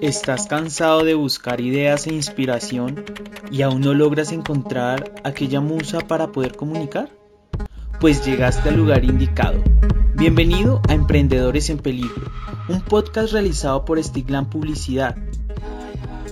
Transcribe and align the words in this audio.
¿Estás 0.00 0.46
cansado 0.46 1.04
de 1.04 1.14
buscar 1.14 1.60
ideas 1.60 2.06
e 2.06 2.14
inspiración 2.14 3.04
y 3.50 3.62
aún 3.62 3.80
no 3.80 3.94
logras 3.94 4.32
encontrar 4.32 5.12
aquella 5.24 5.60
musa 5.60 6.00
para 6.00 6.32
poder 6.32 6.54
comunicar? 6.54 7.10
Pues 8.00 8.24
llegaste 8.24 8.68
al 8.68 8.76
lugar 8.76 9.04
indicado. 9.04 9.62
Bienvenido 10.14 10.80
a 10.88 10.94
Emprendedores 10.94 11.70
en 11.70 11.78
Peligro, 11.78 12.30
un 12.68 12.80
podcast 12.82 13.32
realizado 13.32 13.84
por 13.84 14.02
Stiglan 14.02 14.48
Publicidad. 14.50 15.16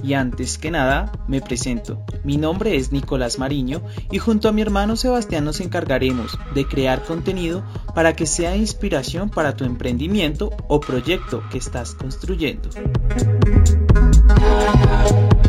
Y 0.03 0.15
antes 0.15 0.59
que 0.59 0.71
nada, 0.71 1.13
me 1.29 1.41
presento. 1.41 2.05
Mi 2.25 2.37
nombre 2.37 2.77
es 2.77 2.93
Nicolás 2.93 3.39
Mariño 3.39 3.83
y 4.11 4.19
junto 4.19 4.49
a 4.49 4.53
mi 4.53 4.63
hermano 4.63 4.97
Sebastián 4.97 5.45
nos 5.45 5.61
encargaremos 5.61 6.39
de 6.55 6.67
crear 6.67 7.05
contenido 7.05 7.65
para 7.95 8.15
que 8.15 8.27
sea 8.27 8.57
inspiración 8.57 9.31
para 9.31 9.57
tu 9.57 9.65
emprendimiento 9.65 10.51
o 10.69 10.81
proyecto 10.81 11.43
que 11.51 11.59
estás 11.59 11.95
construyendo. 11.95 12.71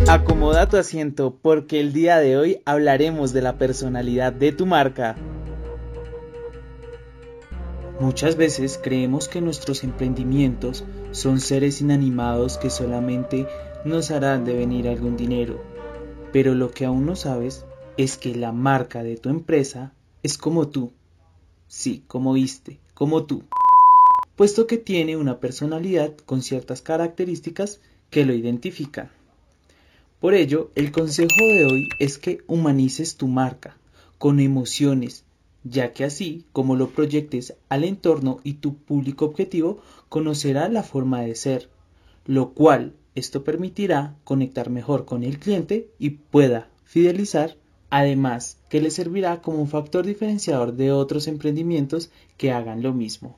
Acomoda 0.07 0.69
tu 0.69 0.77
asiento 0.77 1.38
porque 1.41 1.79
el 1.79 1.91
día 1.91 2.17
de 2.19 2.38
hoy 2.38 2.61
hablaremos 2.66 3.33
de 3.33 3.41
la 3.41 3.57
personalidad 3.57 4.31
de 4.31 4.53
tu 4.53 4.66
marca. 4.66 5.16
Muchas 7.99 8.35
veces 8.35 8.79
creemos 8.81 9.27
que 9.27 9.41
nuestros 9.41 9.83
emprendimientos 9.83 10.85
son 11.11 11.39
seres 11.39 11.81
inanimados 11.81 12.57
que 12.57 12.69
solamente 12.69 13.47
nos 13.86 14.12
harán 14.12 14.45
devenir 14.45 14.88
algún 14.88 15.17
dinero, 15.17 15.62
pero 16.31 16.55
lo 16.55 16.72
que 16.72 16.86
aún 16.86 17.05
no 17.05 17.16
sabes 17.16 17.66
es 17.98 18.17
que 18.17 18.36
la 18.36 18.52
marca 18.52 19.03
de 19.03 19.17
tu 19.17 19.30
empresa 19.30 19.94
es 20.23 20.38
como 20.38 20.67
tú. 20.67 20.91
Sí, 21.67 22.03
como 22.08 22.34
viste, 22.34 22.80
como 22.94 23.26
tú. 23.26 23.44
Puesto 24.36 24.67
que 24.67 24.78
tiene 24.78 25.17
una 25.17 25.39
personalidad 25.39 26.16
con 26.16 26.42
ciertas 26.42 26.81
características 26.81 27.80
que 28.09 28.25
lo 28.25 28.34
identifican. 28.34 29.09
Por 30.19 30.34
ello, 30.34 30.72
el 30.75 30.91
consejo 30.91 31.41
de 31.47 31.66
hoy 31.66 31.89
es 32.00 32.17
que 32.17 32.39
humanices 32.47 33.17
tu 33.17 33.28
marca 33.28 33.78
con 34.17 34.39
emociones, 34.39 35.23
ya 35.64 35.94
que 35.94 36.03
así 36.03 36.45
como 36.52 36.75
lo 36.75 36.89
proyectes 36.89 37.56
al 37.69 37.84
entorno 37.84 38.39
y 38.44 38.53
tu 38.53 38.75
público 38.75 39.25
objetivo 39.25 39.80
conocerá 40.09 40.69
la 40.69 40.84
forma 40.84 41.22
de 41.22 41.36
ser, 41.36 41.69
lo 42.25 42.53
cual 42.53 42.94
esto 43.17 43.43
permitirá 43.43 44.15
conectar 44.23 44.69
mejor 44.69 45.05
con 45.05 45.23
el 45.23 45.39
cliente 45.39 45.89
y 45.97 46.11
pueda 46.11 46.69
fidelizar, 46.83 47.57
además 47.89 48.59
que 48.69 48.79
le 48.79 48.91
servirá 48.91 49.41
como 49.41 49.57
un 49.59 49.67
factor 49.67 50.05
diferenciador 50.05 50.73
de 50.73 50.91
otros 50.91 51.27
emprendimientos 51.27 52.11
que 52.38 52.51
hagan 52.51 52.83
lo 52.83 52.93
mismo. 52.93 53.35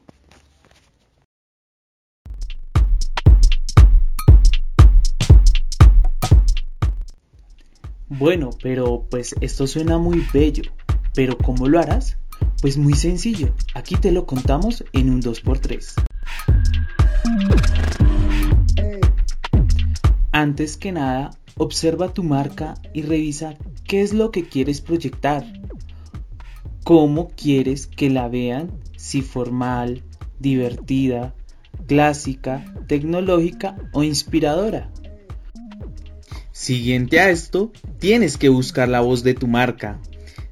Bueno, 8.10 8.50
pero 8.62 9.06
pues 9.10 9.34
esto 9.40 9.66
suena 9.66 9.98
muy 9.98 10.26
bello, 10.34 10.64
pero 11.14 11.38
¿cómo 11.38 11.70
lo 11.70 11.80
harás? 11.80 12.18
Pues 12.62 12.78
muy 12.78 12.96
sencillo, 12.96 13.56
aquí 13.76 13.96
te 13.96 14.12
lo 14.12 14.26
contamos 14.26 14.84
en 14.92 15.10
un 15.10 15.22
2x3. 15.22 16.09
Antes 20.40 20.78
que 20.78 20.94
nada, 20.94 21.32
observa 21.58 22.14
tu 22.14 22.24
marca 22.24 22.76
y 22.94 23.02
revisa 23.02 23.58
qué 23.84 24.02
es 24.02 24.14
lo 24.14 24.32
que 24.32 24.48
quieres 24.48 24.80
proyectar. 24.80 25.44
¿Cómo 26.86 27.28
quieres 27.36 27.88
que 27.88 28.10
la 28.10 28.30
vean? 28.30 28.72
Si 28.96 29.22
formal, 29.22 30.02
divertida, 30.40 31.36
clásica, 31.88 32.74
tecnológica 32.88 33.76
o 33.92 34.04
inspiradora. 34.04 34.90
Siguiente 36.54 37.20
a 37.20 37.30
esto, 37.32 37.74
tienes 38.00 38.38
que 38.38 38.48
buscar 38.48 38.88
la 38.88 39.02
voz 39.02 39.24
de 39.24 39.34
tu 39.34 39.46
marca. 39.46 40.00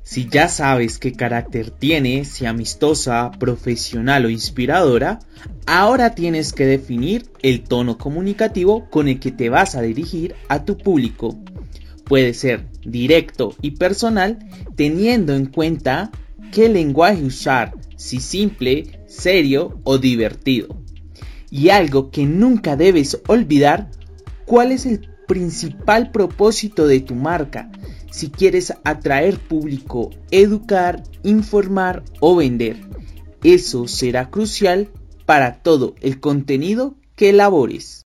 Si 0.10 0.30
ya 0.30 0.48
sabes 0.48 1.00
qué 1.00 1.12
carácter 1.12 1.70
tiene, 1.70 2.24
si 2.24 2.46
amistosa, 2.46 3.30
profesional 3.38 4.24
o 4.24 4.30
inspiradora, 4.30 5.20
ahora 5.66 6.16
tienes 6.16 6.54
que 6.54 6.66
definir 6.66 7.30
el 7.42 7.66
tono 7.66 7.98
comunicativo 7.98 8.90
con 8.90 9.10
el 9.10 9.20
que 9.20 9.34
te 9.34 9.50
vas 9.50 9.76
a 9.76 9.82
dirigir 9.82 10.34
a 10.48 10.64
tu 10.64 10.78
público. 10.78 11.38
Puede 12.06 12.34
ser 12.34 12.70
directo 12.86 13.54
y 13.62 13.72
personal 13.72 14.40
teniendo 14.78 15.36
en 15.36 15.48
cuenta 15.48 16.10
qué 16.54 16.70
lenguaje 16.70 17.24
usar, 17.24 17.74
si 17.98 18.22
simple, 18.22 19.02
serio 19.08 19.82
o 19.84 19.98
divertido. 19.98 20.82
Y 21.52 21.68
algo 21.68 22.12
que 22.12 22.26
nunca 22.26 22.78
debes 22.78 23.20
olvidar, 23.28 23.92
cuál 24.46 24.72
es 24.72 24.86
el 24.86 25.10
principal 25.28 26.12
propósito 26.12 26.88
de 26.88 27.02
tu 27.02 27.14
marca 27.14 27.70
si 28.12 28.30
quieres 28.30 28.74
atraer 28.84 29.38
público, 29.40 30.12
educar, 30.32 31.04
informar 31.24 32.04
o 32.20 32.36
vender. 32.36 32.78
Eso 33.44 33.88
será 33.88 34.30
crucial 34.30 34.90
para 35.26 35.62
todo 35.62 35.96
el 36.02 36.20
contenido 36.20 36.96
que 37.16 37.30
elabores. 37.30 38.06